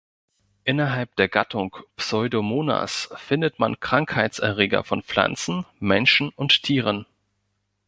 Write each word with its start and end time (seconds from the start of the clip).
Innerhalb 0.63 1.15
der 1.17 1.27
Gattung 1.29 1.77
"Pseudomonas" 1.95 3.13
findet 3.17 3.59
man 3.59 3.79
Krankheitserreger 3.79 4.83
von 4.83 5.03
Pflanzen, 5.03 5.63
Menschen 5.79 6.29
und 6.29 6.63
Tieren. 6.63 7.05